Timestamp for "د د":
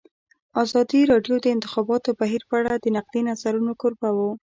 1.39-1.47